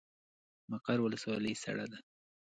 مقر 0.71 0.97
ولسوالۍ 1.01 1.53
سړه 1.63 1.85
ده؟ 1.91 1.99